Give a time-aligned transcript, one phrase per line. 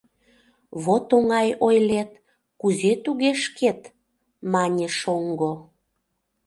[0.83, 2.11] —Вот оҥай ойлет,
[2.61, 3.81] кузе туге шкет?—
[4.53, 5.53] мане шоҥго.